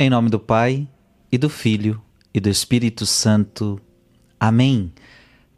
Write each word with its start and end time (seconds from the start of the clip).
Em 0.00 0.08
nome 0.08 0.30
do 0.30 0.38
Pai, 0.38 0.86
e 1.32 1.36
do 1.36 1.48
Filho, 1.48 2.00
e 2.32 2.38
do 2.38 2.48
Espírito 2.48 3.04
Santo. 3.04 3.80
Amém. 4.38 4.92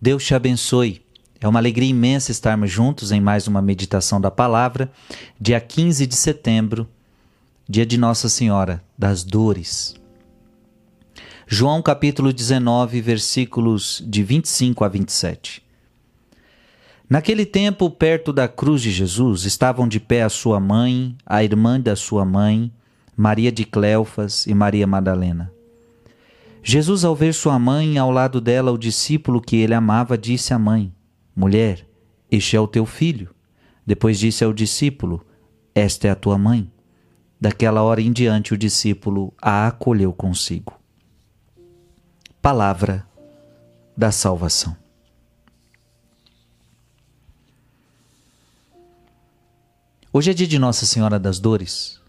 Deus 0.01 0.25
te 0.25 0.35
abençoe. 0.35 1.05
É 1.39 1.47
uma 1.47 1.59
alegria 1.59 1.91
imensa 1.91 2.33
estarmos 2.33 2.71
juntos 2.71 3.13
em 3.13 3.21
mais 3.21 3.47
uma 3.47 3.61
meditação 3.61 4.19
da 4.19 4.31
palavra, 4.31 4.91
dia 5.39 5.61
15 5.61 6.07
de 6.07 6.15
setembro, 6.17 6.89
dia 7.69 7.85
de 7.85 7.99
Nossa 7.99 8.31
Senhora 8.31 8.83
das 8.97 9.25
Dores. 9.25 9.95
João 11.47 11.83
capítulo 11.83 12.33
19, 12.33 12.99
versículos 13.03 14.03
de 14.07 14.23
25 14.23 14.83
a 14.85 14.89
27. 14.89 15.63
Naquele 17.11 17.45
tempo, 17.45 17.91
perto 17.91 18.33
da 18.33 18.49
cruz 18.49 18.81
de 18.81 18.91
Jesus, 18.91 19.45
estavam 19.45 19.87
de 19.87 20.01
pé 20.01 20.23
a 20.23 20.31
sua 20.31 20.59
mãe, 20.59 21.15
a 21.27 21.45
irmã 21.45 21.79
da 21.79 21.95
sua 21.95 22.25
mãe, 22.25 22.73
Maria 23.17 23.51
de 23.53 23.65
Cleofas 23.65 24.47
e 24.47 24.55
Maria 24.55 24.87
Madalena. 24.87 25.53
Jesus, 26.63 27.05
ao 27.05 27.15
ver 27.15 27.33
sua 27.33 27.59
mãe 27.59 27.99
ao 27.99 28.11
lado 28.11 28.41
dela, 28.41 28.71
o 28.71 28.79
discípulo 28.79 29.41
que 29.41 29.57
ele 29.57 29.75
amava, 29.75 30.17
disse 30.17 30.53
à 30.53 30.59
mãe: 30.59 30.93
Mulher, 31.35 31.87
este 32.31 32.57
é 32.57 32.61
o 32.61 32.69
teu 32.69 32.85
filho. 32.85 33.35
Depois 33.87 34.19
disse 34.19 34.45
ao 34.45 34.53
discípulo: 34.53 35.25
Esta 35.75 36.09
é 36.09 36.11
a 36.11 36.15
tua 36.17 36.39
mãe. 36.39 36.71
Daquela 37.41 37.83
hora 37.83 38.03
em 38.03 38.13
diante, 38.13 38.53
o 38.53 38.59
discípulo 38.59 39.33
a 39.41 39.67
acolheu 39.67 40.13
consigo. 40.13 40.79
Palavra 42.43 43.07
da 43.97 44.13
salvação. 44.13 44.77
Hoje 50.13 50.31
é 50.33 50.35
dia 50.35 50.47
de 50.47 50.59
Nossa 50.59 50.85
Senhora 50.87 51.19
das 51.19 51.39
Dores. 51.39 52.00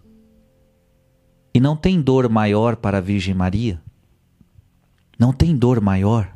E 1.53 1.59
não 1.59 1.75
tem 1.75 2.01
dor 2.01 2.29
maior 2.29 2.75
para 2.75 2.99
a 2.99 3.01
Virgem 3.01 3.33
Maria, 3.33 3.81
não 5.19 5.33
tem 5.33 5.55
dor 5.55 5.81
maior 5.81 6.33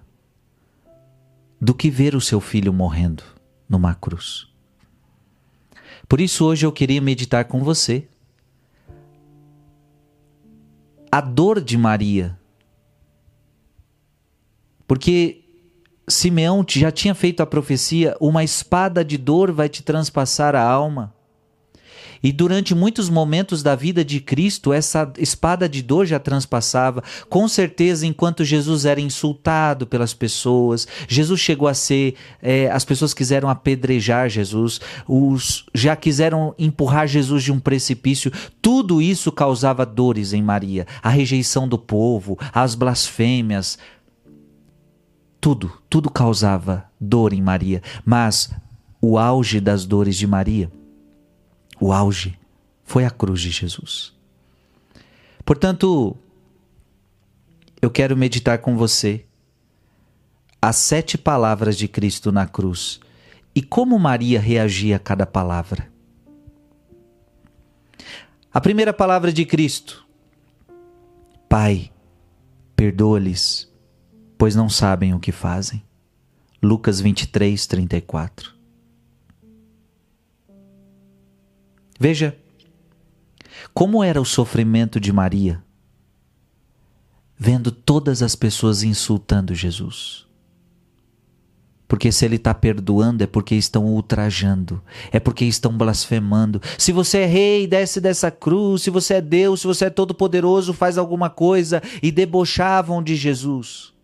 do 1.60 1.74
que 1.74 1.90
ver 1.90 2.16
o 2.16 2.22
seu 2.22 2.42
filho 2.42 2.74
morrendo 2.74 3.24
numa 3.68 3.96
cruz. 3.96 4.48
Por 6.08 6.22
isso, 6.22 6.46
hoje 6.46 6.66
eu 6.66 6.72
queria 6.72 7.02
meditar 7.02 7.46
com 7.46 7.64
você 7.64 8.08
a 11.16 11.22
dor 11.22 11.62
de 11.62 11.78
Maria. 11.78 12.38
Porque 14.86 15.46
Simeão 16.08 16.64
já 16.68 16.92
tinha 16.92 17.16
feito 17.16 17.42
a 17.42 17.46
profecia: 17.46 18.18
uma 18.20 18.44
espada 18.44 19.04
de 19.04 19.18
dor 19.18 19.52
vai 19.54 19.70
te 19.70 19.82
transpassar 19.82 20.56
a 20.56 20.62
alma. 20.62 21.15
E 22.26 22.32
durante 22.32 22.74
muitos 22.74 23.08
momentos 23.08 23.62
da 23.62 23.76
vida 23.76 24.04
de 24.04 24.20
Cristo, 24.20 24.74
essa 24.74 25.14
espada 25.20 25.70
de 25.70 25.84
dor 25.84 26.08
já 26.08 26.18
transpassava. 26.18 27.04
Com 27.30 27.48
certeza, 27.48 28.08
enquanto 28.08 28.44
Jesus 28.44 28.84
era 28.84 29.00
insultado 29.00 29.86
pelas 29.86 30.12
pessoas, 30.12 30.88
Jesus 31.08 31.40
chegou 31.40 31.68
a 31.68 31.76
ser. 31.76 32.16
É, 32.42 32.68
as 32.72 32.84
pessoas 32.84 33.14
quiseram 33.14 33.48
apedrejar 33.48 34.28
Jesus, 34.28 34.82
os, 35.08 35.68
já 35.72 35.96
quiseram 35.96 36.56
empurrar 36.58 37.08
Jesus 37.08 37.44
de 37.44 37.52
um 37.52 37.60
precipício. 37.60 38.32
Tudo 38.60 39.04
isso 39.04 39.32
causava 39.32 39.86
dores 39.86 40.34
em 40.34 40.42
Maria. 40.42 40.88
A 41.04 41.10
rejeição 41.10 41.68
do 41.68 41.78
povo, 41.78 42.40
as 42.52 42.74
blasfêmias. 42.74 43.78
Tudo, 45.40 45.72
tudo 45.88 46.10
causava 46.10 46.86
dor 47.00 47.34
em 47.34 47.42
Maria. 47.44 47.84
Mas 48.04 48.50
o 49.00 49.16
auge 49.20 49.60
das 49.60 49.86
dores 49.86 50.16
de 50.16 50.26
Maria 50.26 50.72
o 51.80 51.92
auge 51.92 52.38
foi 52.84 53.06
a 53.06 53.10
cruz 53.10 53.42
de 53.42 53.50
Jesus. 53.50 54.14
Portanto, 55.44 56.16
eu 57.82 57.90
quero 57.92 58.16
meditar 58.18 58.60
com 58.60 58.76
você 58.76 59.26
as 60.62 60.78
sete 60.78 61.18
palavras 61.18 61.78
de 61.78 61.88
Cristo 61.88 62.32
na 62.32 62.48
cruz 62.48 63.00
e 63.54 63.62
como 63.62 64.00
Maria 64.00 64.40
reagia 64.40 64.96
a 64.96 65.00
cada 65.00 65.26
palavra. 65.26 65.92
A 68.52 68.60
primeira 68.60 68.94
palavra 68.94 69.32
de 69.32 69.46
Cristo: 69.46 70.06
Pai, 71.48 71.92
perdoa-lhes, 72.76 73.72
pois 74.38 74.56
não 74.56 74.70
sabem 74.70 75.14
o 75.14 75.20
que 75.20 75.32
fazem. 75.32 75.84
Lucas 76.64 77.00
23, 77.00 77.68
34. 77.68 78.55
Veja 82.00 82.38
como 83.74 84.04
era 84.04 84.22
o 84.22 84.26
sofrimento 84.26 85.00
de 85.00 85.12
Maria, 85.12 85.64
vendo 87.38 87.72
todas 87.72 88.22
as 88.22 88.36
pessoas 88.36 88.84
insultando 88.84 89.54
Jesus. 89.54 90.26
Porque 91.88 92.12
se 92.12 92.26
ele 92.26 92.38
está 92.38 92.54
perdoando 92.54 93.24
é 93.24 93.28
porque 93.28 93.56
estão 93.56 93.86
ultrajando, 93.86 94.82
é 95.12 95.20
porque 95.20 95.46
estão 95.46 95.78
blasfemando. 95.78 96.62
Se 96.78 96.92
você 96.92 97.20
é 97.20 97.26
rei, 97.26 97.68
desce 97.68 98.02
dessa 98.02 98.32
cruz. 98.32 98.82
Se 98.82 98.90
você 98.90 99.16
é 99.16 99.22
Deus, 99.22 99.62
se 99.62 99.68
você 99.68 99.86
é 99.86 99.90
todo-poderoso, 99.90 100.74
faz 100.74 100.98
alguma 100.98 101.30
coisa. 101.30 101.82
E 102.02 102.12
debochavam 102.12 103.04
de 103.04 103.16
Jesus 103.16 103.95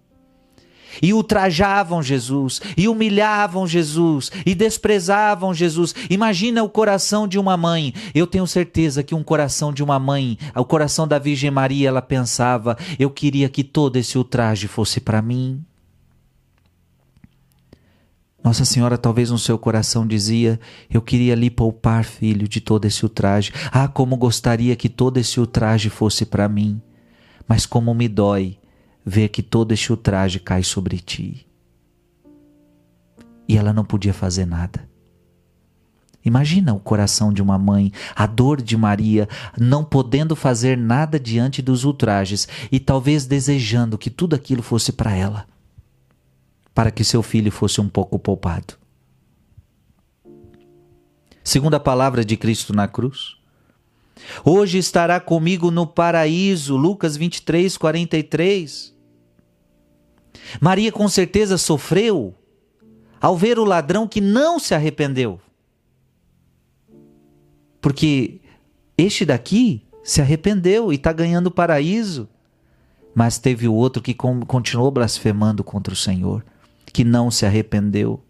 e 1.01 1.13
ultrajavam 1.13 2.01
Jesus, 2.01 2.61
e 2.75 2.87
humilhavam 2.87 3.67
Jesus, 3.67 4.31
e 4.45 4.55
desprezavam 4.55 5.53
Jesus. 5.53 5.93
Imagina 6.09 6.63
o 6.63 6.69
coração 6.69 7.27
de 7.27 7.37
uma 7.37 7.55
mãe. 7.55 7.93
Eu 8.15 8.25
tenho 8.25 8.47
certeza 8.47 9.03
que 9.03 9.13
um 9.13 9.23
coração 9.23 9.71
de 9.71 9.83
uma 9.83 9.99
mãe, 9.99 10.37
o 10.55 10.65
coração 10.65 11.07
da 11.07 11.19
Virgem 11.19 11.51
Maria, 11.51 11.89
ela 11.89 12.01
pensava: 12.01 12.77
eu 12.97 13.09
queria 13.09 13.49
que 13.49 13.63
todo 13.63 13.97
esse 13.97 14.17
ultraje 14.17 14.67
fosse 14.67 14.99
para 14.99 15.21
mim. 15.21 15.63
Nossa 18.43 18.65
Senhora, 18.65 18.97
talvez 18.97 19.29
no 19.29 19.37
seu 19.37 19.57
coração 19.57 20.05
dizia: 20.05 20.59
Eu 20.89 21.01
queria 21.01 21.35
lhe 21.35 21.49
poupar, 21.49 22.03
filho, 22.03 22.47
de 22.47 22.59
todo 22.59 22.85
esse 22.85 23.03
ultraje. 23.03 23.51
Ah, 23.71 23.87
como 23.87 24.17
gostaria 24.17 24.75
que 24.75 24.89
todo 24.89 25.17
esse 25.17 25.39
ultraje 25.39 25.89
fosse 25.89 26.25
para 26.25 26.49
mim. 26.49 26.81
Mas 27.47 27.65
como 27.65 27.93
me 27.93 28.07
dói 28.07 28.57
ver 29.05 29.29
que 29.29 29.41
todo 29.41 29.71
este 29.71 29.91
ultraje 29.91 30.39
cai 30.39 30.63
sobre 30.63 30.99
ti. 30.99 31.47
E 33.47 33.57
ela 33.57 33.73
não 33.73 33.83
podia 33.83 34.13
fazer 34.13 34.45
nada. 34.45 34.89
Imagina 36.23 36.73
o 36.73 36.79
coração 36.79 37.33
de 37.33 37.41
uma 37.41 37.57
mãe, 37.57 37.91
a 38.15 38.27
dor 38.27 38.61
de 38.61 38.77
Maria, 38.77 39.27
não 39.57 39.83
podendo 39.83 40.35
fazer 40.35 40.77
nada 40.77 41.19
diante 41.19 41.61
dos 41.61 41.83
ultrajes 41.83 42.47
e 42.71 42.79
talvez 42.79 43.25
desejando 43.25 43.97
que 43.97 44.09
tudo 44.09 44.35
aquilo 44.35 44.61
fosse 44.61 44.91
para 44.91 45.15
ela, 45.15 45.47
para 46.75 46.91
que 46.91 47.03
seu 47.03 47.23
filho 47.23 47.51
fosse 47.51 47.81
um 47.81 47.89
pouco 47.89 48.19
poupado. 48.19 48.75
Segunda 51.43 51.79
palavra 51.79 52.23
de 52.23 52.37
Cristo 52.37 52.71
na 52.71 52.87
cruz, 52.87 53.40
Hoje 54.43 54.77
estará 54.77 55.19
comigo 55.19 55.71
no 55.71 55.85
paraíso. 55.85 56.75
Lucas 56.75 57.17
23, 57.17 57.77
43. 57.77 58.95
Maria 60.59 60.91
com 60.91 61.07
certeza 61.07 61.57
sofreu 61.57 62.35
ao 63.19 63.37
ver 63.37 63.59
o 63.59 63.63
ladrão 63.63 64.07
que 64.07 64.19
não 64.19 64.59
se 64.59 64.73
arrependeu. 64.73 65.39
Porque 67.79 68.41
este 68.97 69.25
daqui 69.25 69.85
se 70.03 70.21
arrependeu 70.21 70.91
e 70.91 70.95
está 70.95 71.13
ganhando 71.13 71.47
o 71.47 71.51
paraíso. 71.51 72.27
Mas 73.13 73.37
teve 73.37 73.67
o 73.67 73.73
outro 73.73 74.01
que 74.01 74.13
continuou 74.13 74.89
blasfemando 74.89 75.63
contra 75.63 75.93
o 75.93 75.97
Senhor, 75.97 76.45
que 76.93 77.03
não 77.03 77.29
se 77.29 77.45
arrependeu. 77.45 78.23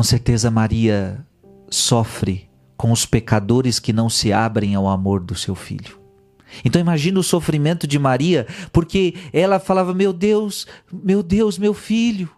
Com 0.00 0.04
certeza 0.04 0.50
Maria 0.50 1.22
sofre 1.68 2.48
com 2.74 2.90
os 2.90 3.04
pecadores 3.04 3.78
que 3.78 3.92
não 3.92 4.08
se 4.08 4.32
abrem 4.32 4.74
ao 4.74 4.88
amor 4.88 5.20
do 5.20 5.34
seu 5.34 5.54
filho. 5.54 6.00
Então 6.64 6.80
imagina 6.80 7.20
o 7.20 7.22
sofrimento 7.22 7.86
de 7.86 7.98
Maria, 7.98 8.46
porque 8.72 9.12
ela 9.30 9.60
falava: 9.60 9.92
"Meu 9.92 10.10
Deus, 10.10 10.66
meu 10.90 11.22
Deus, 11.22 11.58
meu 11.58 11.74
filho, 11.74 12.30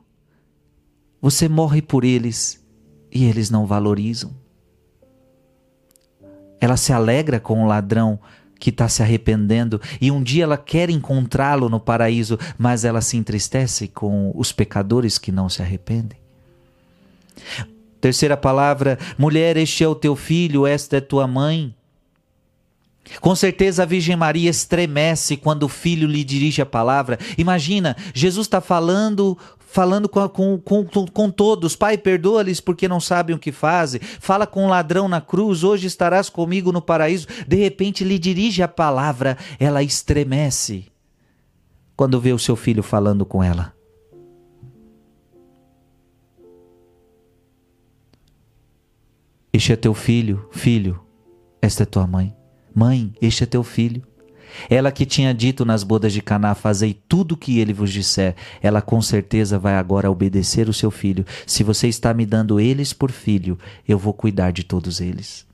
você 1.20 1.48
morre 1.48 1.80
por 1.80 2.02
eles 2.02 2.60
e 3.12 3.26
eles 3.26 3.48
não 3.48 3.64
valorizam". 3.64 4.34
Ela 6.60 6.76
se 6.76 6.92
alegra 6.92 7.38
com 7.38 7.62
o 7.62 7.66
ladrão 7.68 8.18
que 8.58 8.70
está 8.70 8.88
se 8.88 9.04
arrependendo 9.04 9.80
e 10.00 10.10
um 10.10 10.20
dia 10.20 10.42
ela 10.42 10.58
quer 10.58 10.90
encontrá-lo 10.90 11.68
no 11.68 11.78
paraíso, 11.78 12.36
mas 12.58 12.84
ela 12.84 13.00
se 13.00 13.16
entristece 13.16 13.86
com 13.86 14.32
os 14.34 14.50
pecadores 14.50 15.16
que 15.16 15.30
não 15.30 15.48
se 15.48 15.62
arrependem. 15.62 16.21
Terceira 18.00 18.36
palavra: 18.36 18.98
mulher, 19.16 19.56
este 19.56 19.84
é 19.84 19.88
o 19.88 19.94
teu 19.94 20.16
filho, 20.16 20.66
esta 20.66 20.96
é 20.96 21.00
tua 21.00 21.26
mãe. 21.26 21.74
Com 23.20 23.34
certeza 23.34 23.82
a 23.82 23.86
Virgem 23.86 24.16
Maria 24.16 24.50
estremece 24.50 25.36
quando 25.36 25.64
o 25.64 25.68
filho 25.68 26.08
lhe 26.08 26.24
dirige 26.24 26.62
a 26.62 26.66
palavra. 26.66 27.18
Imagina, 27.36 27.96
Jesus 28.14 28.46
está 28.46 28.60
falando, 28.60 29.36
falando 29.58 30.08
com, 30.08 30.28
com, 30.28 30.58
com, 30.58 31.06
com 31.06 31.30
todos: 31.30 31.76
Pai, 31.76 31.98
perdoa-lhes 31.98 32.60
porque 32.60 32.88
não 32.88 33.00
sabem 33.00 33.34
o 33.34 33.38
que 33.38 33.52
fazem. 33.52 34.00
Fala 34.00 34.46
com 34.46 34.66
o 34.66 34.68
ladrão 34.68 35.08
na 35.08 35.20
cruz: 35.20 35.64
Hoje 35.64 35.86
estarás 35.86 36.28
comigo 36.28 36.72
no 36.72 36.80
paraíso. 36.80 37.26
De 37.46 37.56
repente 37.56 38.04
lhe 38.04 38.18
dirige 38.18 38.62
a 38.62 38.68
palavra, 38.68 39.36
ela 39.58 39.82
estremece 39.82 40.86
quando 41.96 42.20
vê 42.20 42.32
o 42.32 42.38
seu 42.38 42.56
filho 42.56 42.82
falando 42.82 43.24
com 43.24 43.42
ela. 43.42 43.72
Este 49.52 49.72
é 49.72 49.76
teu 49.76 49.92
filho, 49.92 50.48
filho, 50.50 51.00
esta 51.60 51.82
é 51.82 51.86
tua 51.86 52.06
mãe. 52.06 52.34
Mãe, 52.74 53.12
este 53.20 53.44
é 53.44 53.46
teu 53.46 53.62
filho. 53.62 54.02
Ela 54.68 54.90
que 54.90 55.04
tinha 55.04 55.34
dito 55.34 55.64
nas 55.64 55.82
bodas 55.82 56.12
de 56.12 56.22
Caná: 56.22 56.54
Fazei 56.54 56.94
tudo 56.94 57.32
o 57.32 57.36
que 57.36 57.58
ele 57.58 57.72
vos 57.72 57.92
disser. 57.92 58.34
Ela 58.62 58.80
com 58.80 59.00
certeza 59.02 59.58
vai 59.58 59.74
agora 59.74 60.10
obedecer 60.10 60.68
o 60.68 60.72
seu 60.72 60.90
filho. 60.90 61.24
Se 61.46 61.62
você 61.62 61.88
está 61.88 62.14
me 62.14 62.24
dando 62.24 62.58
eles 62.58 62.92
por 62.92 63.10
filho, 63.10 63.58
eu 63.86 63.98
vou 63.98 64.14
cuidar 64.14 64.52
de 64.52 64.64
todos 64.64 65.00
eles. 65.00 65.46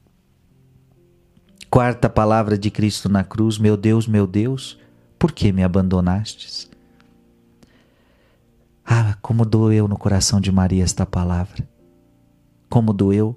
Quarta 1.71 2.09
palavra 2.09 2.57
de 2.57 2.71
Cristo 2.71 3.09
na 3.09 3.25
cruz: 3.25 3.59
Meu 3.59 3.77
Deus, 3.77 4.07
meu 4.07 4.27
Deus, 4.27 4.79
por 5.19 5.33
que 5.33 5.53
me 5.53 5.63
abandonastes? 5.63 6.71
Ah, 8.85 9.19
como 9.21 9.45
doeu 9.45 9.87
no 9.87 9.99
coração 9.99 10.41
de 10.41 10.51
Maria 10.51 10.83
esta 10.83 11.05
palavra. 11.05 11.69
Como 12.71 12.93
doeu 12.93 13.37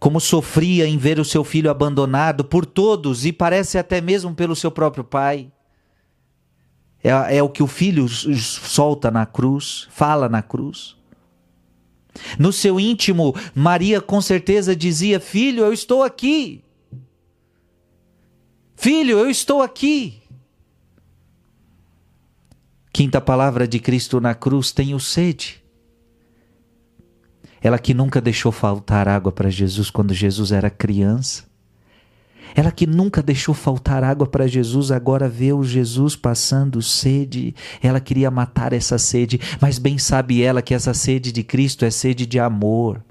como 0.00 0.18
sofria 0.18 0.88
em 0.88 0.96
ver 0.96 1.20
o 1.20 1.24
seu 1.24 1.44
filho 1.44 1.70
abandonado 1.70 2.42
por 2.42 2.64
todos 2.64 3.26
e 3.26 3.32
parece 3.32 3.76
até 3.76 4.00
mesmo 4.00 4.34
pelo 4.34 4.56
seu 4.56 4.70
próprio 4.70 5.04
pai. 5.04 5.52
É, 7.04 7.36
é 7.36 7.42
o 7.42 7.50
que 7.50 7.62
o 7.62 7.66
filho 7.66 8.08
solta 8.08 9.10
na 9.10 9.26
cruz, 9.26 9.86
fala 9.90 10.26
na 10.26 10.42
cruz. 10.42 10.96
No 12.38 12.50
seu 12.50 12.80
íntimo, 12.80 13.34
Maria 13.54 14.00
com 14.00 14.22
certeza 14.22 14.74
dizia: 14.74 15.20
Filho, 15.20 15.64
eu 15.64 15.72
estou 15.72 16.02
aqui. 16.02 16.64
Filho, 18.74 19.18
eu 19.18 19.28
estou 19.30 19.60
aqui. 19.60 20.22
Quinta 22.90 23.20
palavra 23.20 23.68
de 23.68 23.78
Cristo 23.78 24.18
na 24.18 24.34
cruz: 24.34 24.72
Tenho 24.72 24.98
sede. 24.98 25.62
Ela 27.62 27.78
que 27.78 27.92
nunca 27.92 28.20
deixou 28.20 28.50
faltar 28.50 29.06
água 29.06 29.30
para 29.30 29.50
Jesus 29.50 29.90
quando 29.90 30.14
Jesus 30.14 30.50
era 30.50 30.70
criança. 30.70 31.44
Ela 32.54 32.72
que 32.72 32.86
nunca 32.86 33.22
deixou 33.22 33.54
faltar 33.54 34.02
água 34.02 34.26
para 34.26 34.46
Jesus, 34.46 34.90
agora 34.90 35.28
vê 35.28 35.52
o 35.52 35.62
Jesus 35.62 36.16
passando 36.16 36.82
sede. 36.82 37.54
Ela 37.82 38.00
queria 38.00 38.30
matar 38.30 38.72
essa 38.72 38.98
sede, 38.98 39.40
mas 39.60 39.78
bem 39.78 39.98
sabe 39.98 40.42
ela 40.42 40.62
que 40.62 40.74
essa 40.74 40.92
sede 40.92 41.30
de 41.30 41.44
Cristo 41.44 41.84
é 41.84 41.90
sede 41.90 42.26
de 42.26 42.40
amor, 42.40 43.04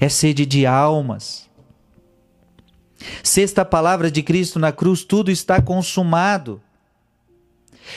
é 0.00 0.08
sede 0.08 0.46
de 0.46 0.64
almas. 0.64 1.48
Sexta 3.22 3.64
palavra 3.64 4.10
de 4.10 4.22
Cristo 4.22 4.58
na 4.58 4.70
cruz: 4.70 5.02
tudo 5.02 5.30
está 5.30 5.60
consumado. 5.60 6.60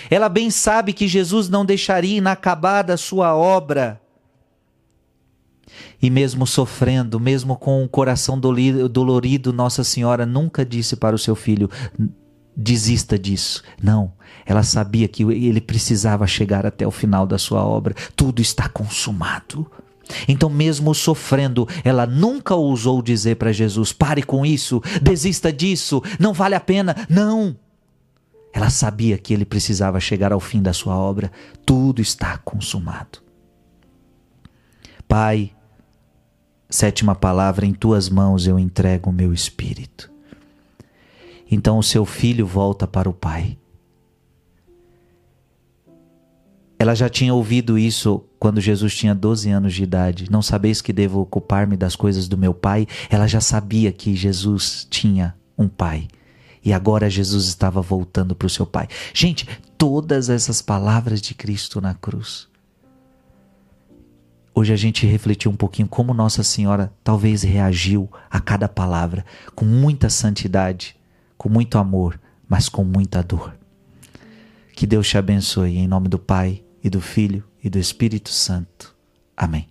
Ela 0.09 0.29
bem 0.29 0.49
sabe 0.49 0.93
que 0.93 1.07
Jesus 1.07 1.49
não 1.49 1.65
deixaria 1.65 2.17
inacabada 2.17 2.93
a 2.93 2.97
sua 2.97 3.35
obra 3.35 4.00
e 6.01 6.09
mesmo 6.09 6.45
sofrendo, 6.47 7.19
mesmo 7.19 7.55
com 7.55 7.83
o 7.83 7.89
coração 7.89 8.39
dolorido, 8.39 9.53
Nossa 9.53 9.83
Senhora 9.83 10.25
nunca 10.25 10.65
disse 10.65 10.95
para 10.95 11.15
o 11.15 11.19
seu 11.19 11.35
filho: 11.35 11.69
desista 12.55 13.17
disso. 13.17 13.63
Não, 13.81 14.11
ela 14.45 14.63
sabia 14.63 15.07
que 15.07 15.23
ele 15.23 15.61
precisava 15.61 16.27
chegar 16.27 16.65
até 16.65 16.85
o 16.85 16.91
final 16.91 17.25
da 17.25 17.37
sua 17.37 17.63
obra. 17.63 17.95
Tudo 18.15 18.41
está 18.41 18.67
consumado. 18.67 19.69
Então, 20.27 20.49
mesmo 20.49 20.93
sofrendo, 20.93 21.67
ela 21.83 22.05
nunca 22.05 22.55
ousou 22.55 23.01
dizer 23.01 23.35
para 23.35 23.51
Jesus: 23.51 23.93
pare 23.93 24.23
com 24.23 24.45
isso, 24.45 24.81
desista 25.01 25.51
disso, 25.51 26.01
não 26.19 26.33
vale 26.33 26.55
a 26.55 26.59
pena. 26.59 26.95
Não. 27.09 27.55
Ela 28.53 28.69
sabia 28.69 29.17
que 29.17 29.33
ele 29.33 29.45
precisava 29.45 29.99
chegar 29.99 30.33
ao 30.33 30.39
fim 30.39 30.61
da 30.61 30.73
sua 30.73 30.97
obra. 30.97 31.31
Tudo 31.65 32.01
está 32.01 32.37
consumado. 32.37 33.19
Pai, 35.07 35.51
Sétima 36.71 37.13
palavra: 37.13 37.65
em 37.65 37.73
tuas 37.73 38.07
mãos 38.09 38.47
eu 38.47 38.57
entrego 38.57 39.09
o 39.09 39.13
meu 39.13 39.33
espírito. 39.33 40.09
Então 41.51 41.77
o 41.77 41.83
seu 41.83 42.05
filho 42.05 42.47
volta 42.47 42.87
para 42.87 43.09
o 43.09 43.13
pai. 43.13 43.57
Ela 46.79 46.95
já 46.95 47.09
tinha 47.09 47.33
ouvido 47.33 47.77
isso 47.77 48.23
quando 48.39 48.61
Jesus 48.61 48.95
tinha 48.95 49.13
12 49.13 49.49
anos 49.51 49.73
de 49.73 49.83
idade. 49.83 50.31
Não 50.31 50.41
sabeis 50.41 50.81
que 50.81 50.93
devo 50.93 51.19
ocupar-me 51.19 51.75
das 51.75 51.95
coisas 51.95 52.27
do 52.27 52.37
meu 52.37 52.53
pai? 52.53 52.87
Ela 53.09 53.27
já 53.27 53.41
sabia 53.41 53.91
que 53.91 54.15
Jesus 54.15 54.87
tinha 54.89 55.35
um 55.57 55.67
pai. 55.67 56.07
E 56.63 56.71
agora 56.71 57.09
Jesus 57.09 57.45
estava 57.45 57.81
voltando 57.81 58.33
para 58.33 58.47
o 58.47 58.49
seu 58.49 58.65
pai. 58.65 58.87
Gente, 59.13 59.47
todas 59.77 60.29
essas 60.29 60.61
palavras 60.61 61.21
de 61.21 61.35
Cristo 61.35 61.81
na 61.81 61.93
cruz 61.93 62.50
Hoje 64.53 64.73
a 64.73 64.75
gente 64.75 65.05
refletiu 65.05 65.49
um 65.49 65.55
pouquinho 65.55 65.87
como 65.87 66.13
Nossa 66.13 66.43
Senhora 66.43 66.93
talvez 67.03 67.41
reagiu 67.41 68.09
a 68.29 68.39
cada 68.39 68.67
palavra, 68.67 69.25
com 69.55 69.63
muita 69.65 70.09
santidade, 70.09 70.95
com 71.37 71.47
muito 71.47 71.77
amor, 71.77 72.19
mas 72.47 72.67
com 72.67 72.83
muita 72.83 73.23
dor. 73.23 73.55
Que 74.75 74.85
Deus 74.85 75.07
te 75.07 75.17
abençoe 75.17 75.77
em 75.77 75.87
nome 75.87 76.09
do 76.09 76.19
Pai 76.19 76.63
e 76.83 76.89
do 76.89 76.99
Filho 76.99 77.43
e 77.63 77.69
do 77.69 77.79
Espírito 77.79 78.29
Santo. 78.29 78.93
Amém. 79.37 79.70